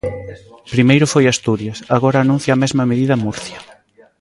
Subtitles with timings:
[0.73, 3.59] Primeiro foi Asturias, agora anuncia a mesma medida Murcia.